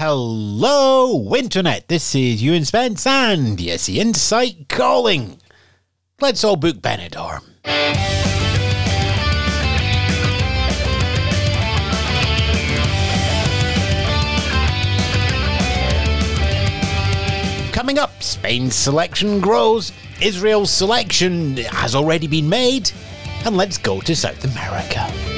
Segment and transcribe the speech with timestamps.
[0.00, 1.88] Hello, Internet.
[1.88, 5.40] This is Ewan Spence and ESC Insight calling.
[6.20, 7.42] Let's all book Benidorm.
[17.72, 19.90] Coming up, Spain's selection grows,
[20.22, 22.92] Israel's selection has already been made,
[23.44, 25.37] and let's go to South America.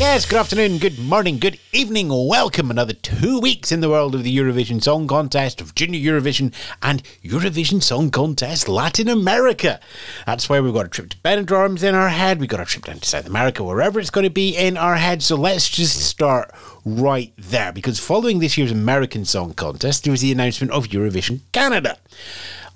[0.00, 2.08] Yes, good afternoon, good morning, good evening.
[2.08, 6.54] Welcome another two weeks in the world of the Eurovision Song Contest, of Junior Eurovision,
[6.80, 9.78] and Eurovision Song Contest Latin America.
[10.24, 12.86] That's why we've got a trip to Benidorm's in our head, we've got a trip
[12.86, 15.22] down to South America, wherever it's going to be in our head.
[15.22, 16.50] So let's just start
[16.86, 21.40] right there, because following this year's American Song Contest, there was the announcement of Eurovision
[21.52, 21.98] Canada.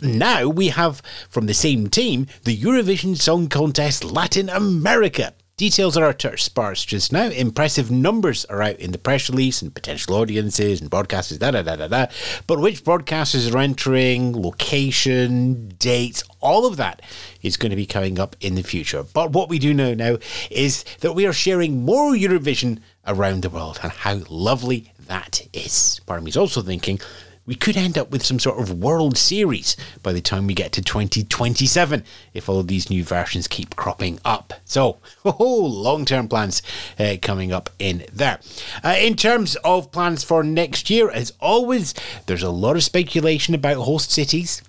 [0.00, 5.34] Now we have from the same team the Eurovision Song Contest Latin America.
[5.60, 7.28] Details are sparse just now.
[7.28, 11.60] Impressive numbers are out in the press release and potential audiences and broadcasters, da da
[11.60, 12.06] da da da.
[12.46, 17.02] But which broadcasters are entering, location, dates, all of that
[17.42, 19.02] is going to be coming up in the future.
[19.02, 20.16] But what we do know now
[20.50, 26.00] is that we are sharing more Eurovision around the world and how lovely that is.
[26.06, 27.02] Part of me is also thinking
[27.46, 30.72] we could end up with some sort of World Series by the time we get
[30.72, 34.54] to 2027 if all of these new versions keep cropping up.
[34.64, 36.62] So, oh, long term plans
[36.98, 38.40] uh, coming up in there.
[38.84, 41.94] Uh, in terms of plans for next year, as always,
[42.26, 44.62] there's a lot of speculation about host cities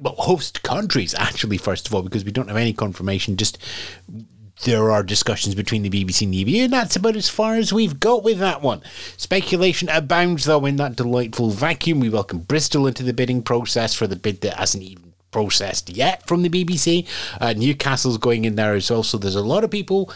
[0.00, 3.58] well, host countries actually first of all because we don't have any confirmation just
[4.62, 7.72] there are discussions between the BBC and the EBU, and that's about as far as
[7.72, 8.82] we've got with that one.
[9.16, 12.00] Speculation abounds, though, in that delightful vacuum.
[12.00, 16.26] We welcome Bristol into the bidding process for the bid that hasn't even processed yet
[16.28, 17.06] from the BBC.
[17.40, 20.10] Uh, Newcastle's going in there as well, so there's a lot of people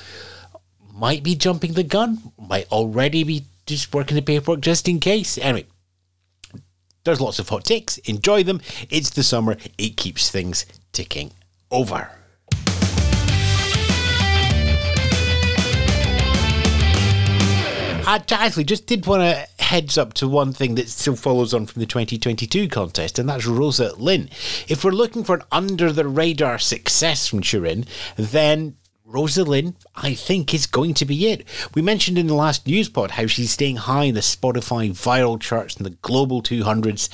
[0.94, 5.36] might be jumping the gun, might already be just working the paperwork just in case.
[5.39, 5.66] Anyway,
[7.05, 7.98] there's lots of hot takes.
[7.98, 8.61] Enjoy them.
[8.91, 9.56] It's the summer.
[9.77, 11.33] It keeps things ticking
[11.70, 12.10] over.
[18.09, 21.67] I actually just did want to heads up to one thing that still follows on
[21.67, 24.31] from the 2022 contest, and that's Rosa Linn.
[24.67, 27.85] If we're looking for an under the radar success from Turin,
[28.17, 28.77] then
[29.11, 31.43] Rosa Linn, I think, is going to be it.
[31.75, 35.41] We mentioned in the last news pod how she's staying high in the Spotify viral
[35.41, 37.09] charts and the global 200s,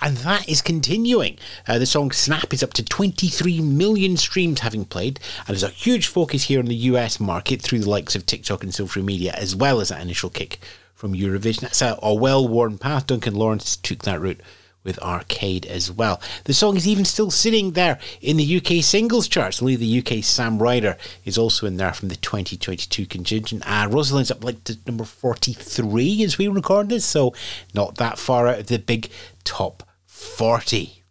[0.00, 1.38] and that is continuing.
[1.66, 5.68] Uh, the song Snap is up to 23 million streams having played, and there's a
[5.70, 9.32] huge focus here on the US market through the likes of TikTok and social media,
[9.32, 10.60] as well as that initial kick
[10.94, 11.62] from Eurovision.
[11.62, 13.08] That's a, a well worn path.
[13.08, 14.40] Duncan Lawrence took that route
[14.84, 16.20] with Arcade as well.
[16.44, 19.62] The song is even still sitting there in the UK singles charts.
[19.62, 23.62] Only the UK Sam Ryder is also in there from the 2022 contingent.
[23.66, 27.34] Uh, Rosa Linn's up like to number 43 as we record this, so
[27.74, 29.10] not that far out of the big
[29.44, 31.02] top 40.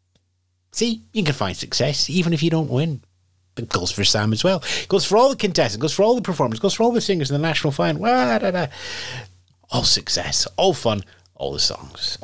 [0.71, 3.01] See, you can find success even if you don't win.
[3.57, 4.63] It goes for Sam as well.
[4.81, 7.01] It goes for all the contestants, goes for all the performers, goes for all the
[7.01, 8.01] singers in the national final.
[9.69, 11.03] All success, all fun,
[11.35, 12.17] all the songs.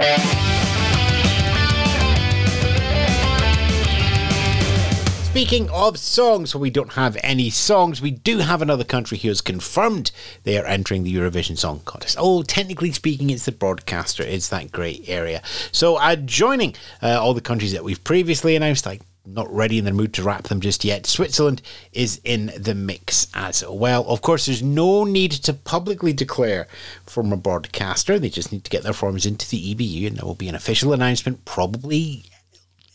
[5.38, 8.02] Speaking of songs, well, we don't have any songs.
[8.02, 10.10] We do have another country who has confirmed
[10.46, 12.18] they are entering the Eurovision Song Contest.
[12.20, 14.24] Oh, technically speaking, it's the broadcaster.
[14.24, 15.44] It's that grey area.
[15.72, 19.86] So, uh, joining uh, all the countries that we've previously announced, like not ready in
[19.86, 21.06] the mood to wrap them just yet.
[21.06, 21.62] Switzerland
[21.94, 24.08] is in the mix as well.
[24.08, 26.68] Of course, there's no need to publicly declare
[27.06, 28.18] from a broadcaster.
[28.18, 30.56] They just need to get their forms into the EBU, and there will be an
[30.56, 32.26] official announcement probably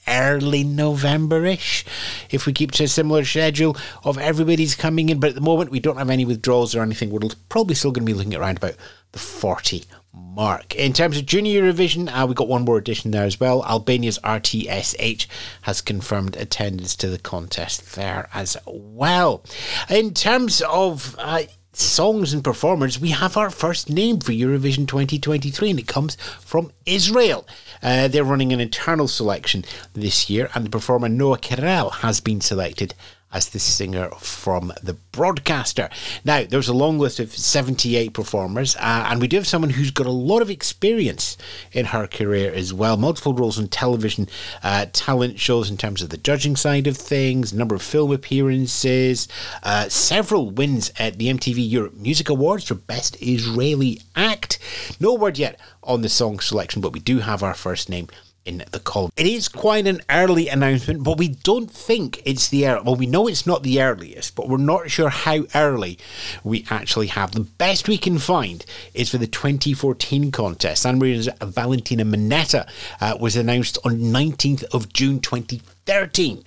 [0.09, 1.85] early November-ish,
[2.31, 5.21] if we keep to a similar schedule of everybody's coming in.
[5.21, 7.11] But at the moment, we don't have any withdrawals or anything.
[7.11, 8.75] We're probably still going to be looking at around about
[9.13, 10.75] the 40 mark.
[10.75, 13.65] In terms of Junior Eurovision, uh, we got one more addition there as well.
[13.65, 15.27] Albania's RTSH
[15.63, 19.45] has confirmed attendance to the contest there as well.
[19.89, 21.43] In terms of uh,
[21.73, 26.73] songs and performers, we have our first name for Eurovision 2023, and it comes from
[26.87, 27.47] Israel.
[27.83, 29.65] Uh, they're running an internal selection
[29.95, 32.95] this year, and the performer Noa Kirel has been selected
[33.33, 35.89] as the singer from the broadcaster.
[36.25, 39.91] Now, there's a long list of 78 performers, uh, and we do have someone who's
[39.91, 41.37] got a lot of experience
[41.73, 42.97] in her career as well.
[42.97, 44.29] Multiple roles in television,
[44.63, 49.29] uh, talent shows in terms of the judging side of things, number of film appearances,
[49.63, 54.59] uh, several wins at the MTV Europe Music Awards for Best Israeli Act.
[55.01, 58.09] No word yet on the song selection, but we do have our first name
[58.45, 59.11] in the column.
[59.17, 62.83] It is quite an early announcement, but we don't think it's the early.
[62.85, 65.99] Well, we know it's not the earliest, but we're not sure how early
[66.43, 67.33] we actually have.
[67.33, 70.83] The best we can find is for the 2014 contest.
[70.83, 72.69] San Marino's Valentina Monetta
[73.01, 76.45] uh, was announced on 19th of June 2013.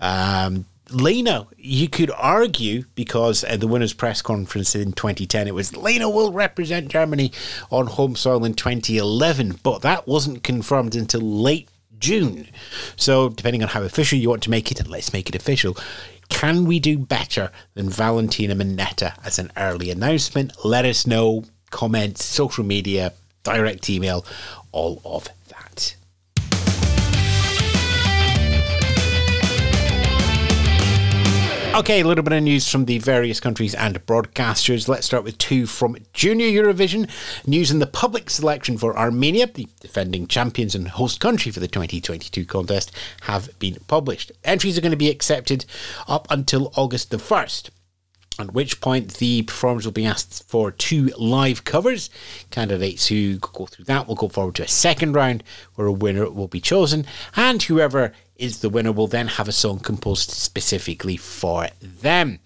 [0.00, 5.76] Um, Lena, you could argue, because at the winners' press conference in 2010, it was
[5.76, 7.32] Lena will represent Germany
[7.70, 11.68] on home soil in 2011, but that wasn't confirmed until late
[11.98, 12.48] June.
[12.96, 15.76] So, depending on how official you want to make it, and let's make it official,
[16.28, 20.64] can we do better than Valentina Monetta as an early announcement?
[20.64, 21.44] Let us know.
[21.70, 23.12] Comments, social media,
[23.42, 24.24] direct email,
[24.72, 25.28] all of
[31.78, 34.88] Okay, a little bit of news from the various countries and broadcasters.
[34.88, 37.08] Let's start with two from Junior Eurovision.
[37.46, 41.68] News in the public selection for Armenia, the defending champions and host country for the
[41.68, 42.90] 2022 contest,
[43.22, 44.32] have been published.
[44.42, 45.66] Entries are going to be accepted
[46.08, 47.70] up until August the 1st.
[48.40, 52.10] At which point the performers will be asked for two live covers.
[52.50, 55.44] Candidates who go through that will go forward to a second round
[55.76, 59.52] where a winner will be chosen, and whoever is the winner will then have a
[59.52, 62.38] song composed specifically for them.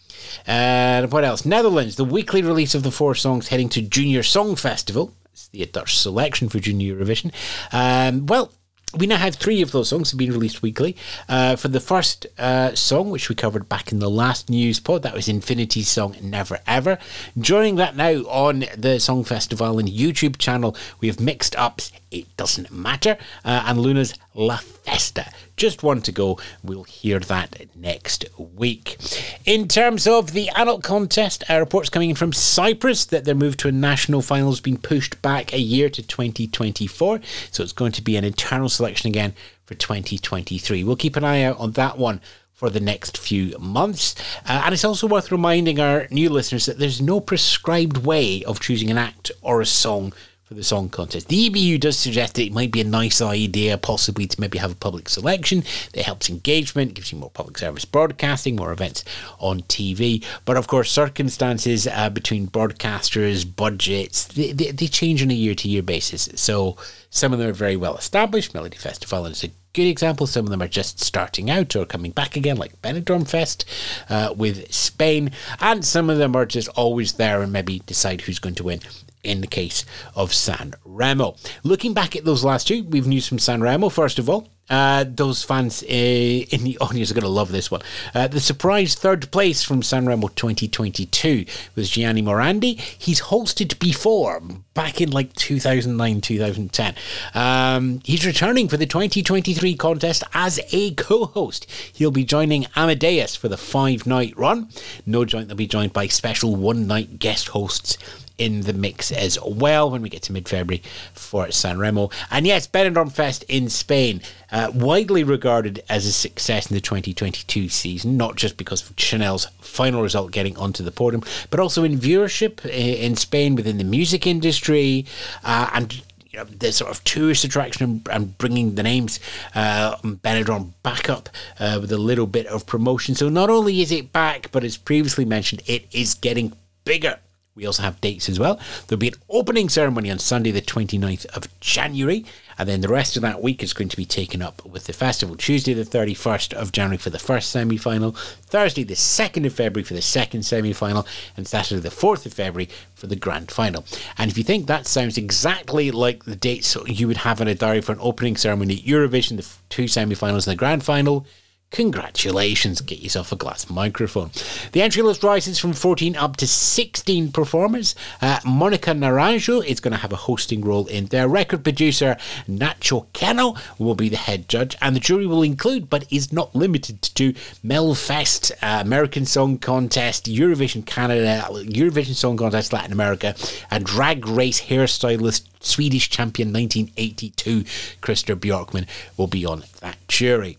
[0.46, 1.44] Uh, what else?
[1.44, 5.12] Netherlands, the weekly release of the four songs heading to Junior Song Festival.
[5.32, 7.32] It's the Dutch selection for Junior Eurovision.
[7.72, 8.52] Um, well,
[8.96, 10.96] we now have three of those songs have been released weekly.
[11.28, 15.02] Uh, for the first uh, song, which we covered back in the last news pod,
[15.02, 16.98] that was Infinity's song Never Ever.
[17.38, 22.36] Joining that now on the Song Festival and YouTube channel, we have Mixed Up's It
[22.36, 25.30] Doesn't Matter uh, and Luna's La Festa.
[25.56, 26.38] Just one to go.
[26.62, 28.96] We'll hear that next week.
[29.44, 33.56] In terms of the adult contest, our reports coming in from Cyprus that their move
[33.56, 37.20] to a national final has been pushed back a year to 2024.
[37.50, 39.34] So it's going to be an internal selection again
[39.64, 40.84] for 2023.
[40.84, 42.20] We'll keep an eye out on that one
[42.52, 44.14] for the next few months.
[44.46, 48.60] Uh, and it's also worth reminding our new listeners that there's no prescribed way of
[48.60, 50.12] choosing an act or a song
[50.52, 51.28] for the song contest.
[51.28, 54.72] The EBU does suggest that it might be a nice idea, possibly to maybe have
[54.72, 55.64] a public selection
[55.94, 59.04] that helps engagement, gives you more public service broadcasting, more events
[59.38, 60.22] on TV.
[60.44, 65.54] But of course, circumstances uh, between broadcasters, budgets, they, they, they change on a year
[65.54, 66.28] to year basis.
[66.34, 66.76] So
[67.14, 68.54] some of them are very well established.
[68.54, 70.26] Melody Festival is a good example.
[70.26, 73.66] Some of them are just starting out or coming back again, like Benidorm Fest
[74.08, 75.30] uh, with Spain.
[75.60, 78.80] And some of them are just always there and maybe decide who's going to win
[79.22, 79.84] in the case
[80.16, 81.36] of San Remo.
[81.62, 84.48] Looking back at those last two, we've news from San Remo, first of all.
[84.70, 87.82] Uh, those fans uh, in the audience are going to love this one.
[88.14, 91.44] Uh, the surprise third place from Sanremo 2022
[91.74, 92.78] was Gianni Morandi.
[92.78, 94.40] He's hosted before,
[94.72, 96.94] back in like 2009, 2010.
[97.34, 101.70] Um, he's returning for the 2023 contest as a co host.
[101.92, 104.68] He'll be joining Amadeus for the five night run.
[105.04, 107.98] No joint, they'll be joined by special one night guest hosts
[108.42, 110.82] in the mix as well when we get to mid February
[111.14, 112.10] for San Remo.
[112.30, 117.68] And yes, Benidorm Fest in Spain, uh, widely regarded as a success in the 2022
[117.68, 121.98] season, not just because of Chanel's final result getting onto the podium, but also in
[121.98, 125.06] viewership in Spain within the music industry
[125.44, 129.20] uh, and you know, the sort of tourist attraction and, bringing the names
[129.54, 131.28] uh, Benidorm back up
[131.60, 133.14] uh, with a little bit of promotion.
[133.14, 136.54] So not only is it back, but as previously mentioned, it is getting
[136.84, 137.20] bigger.
[137.54, 138.58] We also have dates as well.
[138.86, 142.24] There'll be an opening ceremony on Sunday, the 29th of January,
[142.56, 144.94] and then the rest of that week is going to be taken up with the
[144.94, 145.36] festival.
[145.36, 149.84] Tuesday, the 31st of January for the first semi final, Thursday, the 2nd of February
[149.84, 151.06] for the second semi final,
[151.36, 153.84] and Saturday, the 4th of February for the grand final.
[154.16, 157.54] And if you think that sounds exactly like the dates you would have in a
[157.54, 161.26] diary for an opening ceremony Eurovision, the two semi finals, and the grand final,
[161.72, 164.30] Congratulations, get yourself a glass microphone.
[164.72, 167.94] The entry list rises from 14 up to 16 performers.
[168.20, 171.26] Uh, Monica Naranjo is going to have a hosting role in there.
[171.26, 176.04] Record producer Nacho Cano will be the head judge, and the jury will include, but
[176.12, 177.32] is not limited to,
[177.64, 183.34] Melfest, uh, American Song Contest, Eurovision Canada, Eurovision Song Contest Latin America,
[183.70, 187.62] and Drag Race hairstylist Swedish champion 1982
[188.02, 188.86] Christer Björkman
[189.16, 190.58] will be on that jury.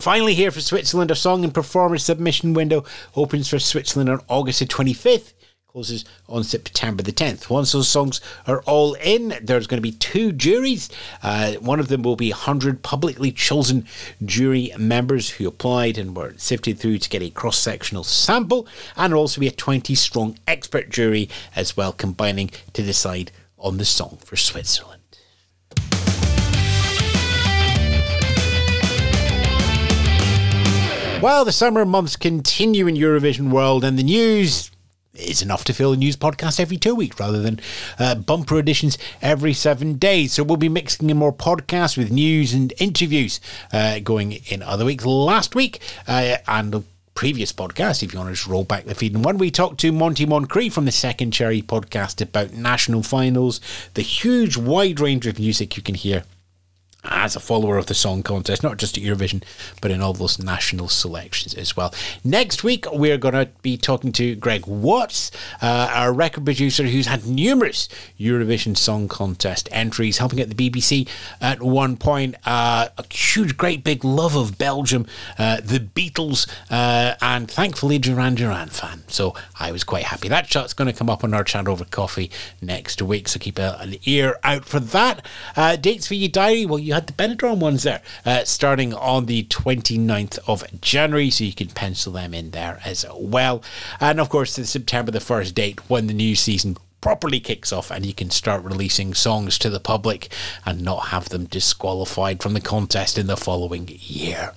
[0.00, 4.60] Finally, here for Switzerland, a song and performance submission window opens for Switzerland on August
[4.60, 5.34] the 25th
[5.68, 7.48] closes on September the 10th.
[7.48, 10.88] Once those songs are all in, there's going to be two juries.
[11.22, 13.86] Uh, one of them will be 100 publicly chosen
[14.24, 18.66] jury members who applied and were sifted through to get a cross sectional sample,
[18.96, 23.76] and there'll also be a 20 strong expert jury as well, combining to decide on
[23.76, 24.99] the song for Switzerland.
[31.22, 34.70] Well, the summer months continue in Eurovision world, and the news
[35.12, 37.60] is enough to fill a news podcast every two weeks rather than
[37.98, 40.32] uh, bumper editions every seven days.
[40.32, 43.38] So we'll be mixing in more podcasts with news and interviews
[43.70, 45.04] uh, going in other weeks.
[45.04, 46.84] Last week, uh, and
[47.14, 49.14] previous podcast, if you want to just roll back the feed.
[49.14, 53.60] And when we talked to Monty Moncrief from the Second Cherry podcast about national finals,
[53.92, 56.24] the huge wide range of music you can hear
[57.04, 59.42] as a follower of the song contest, not just at Eurovision,
[59.80, 61.94] but in all those national selections as well.
[62.24, 65.30] Next week, we're going to be talking to Greg Watts,
[65.62, 67.88] uh, our record producer who's had numerous
[68.18, 71.08] Eurovision Song Contest entries, helping at the BBC
[71.40, 72.36] at one point.
[72.44, 75.06] Uh, a huge, great big love of Belgium,
[75.38, 79.04] uh, the Beatles, uh, and thankfully Duran Duran fan.
[79.08, 80.28] So I was quite happy.
[80.28, 82.30] That shot's going to come up on our channel over coffee
[82.60, 85.24] next week, so keep an ear out for that.
[85.56, 88.92] Uh, dates for your diary, well, you you had the Benidorm ones there, uh, starting
[88.92, 93.62] on the 29th of January, so you can pencil them in there as well.
[94.00, 97.92] And of course, the September the first date when the new season properly kicks off
[97.92, 100.32] and you can start releasing songs to the public
[100.66, 104.52] and not have them disqualified from the contest in the following year.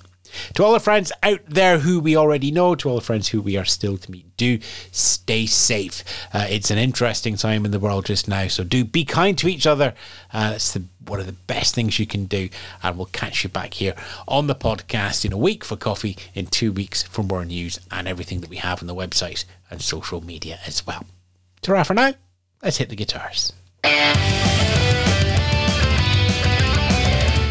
[0.54, 3.40] To all the friends out there who we already know, to all the friends who
[3.40, 4.58] we are still to meet, do
[4.90, 6.04] stay safe.
[6.32, 9.48] Uh, it's an interesting time in the world just now, so do be kind to
[9.48, 9.94] each other.
[10.32, 12.48] Uh, that's the, one of the best things you can do,
[12.82, 13.94] and we'll catch you back here
[14.26, 18.08] on the podcast in a week for coffee, in two weeks for more news and
[18.08, 21.04] everything that we have on the website and social media as well.
[21.62, 22.14] Ta for now,
[22.62, 23.52] let's hit the guitars.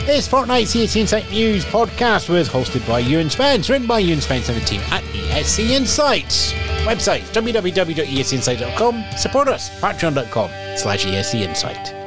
[0.05, 4.49] This fortnight's ESC Insight News podcast was hosted by Ewan Spence, written by Ewan Spence
[4.49, 6.51] and the team at ESC Insights.
[6.83, 9.05] Website www.escinsight.com.
[9.17, 12.02] Support us, patreon.com slash ESC Insight.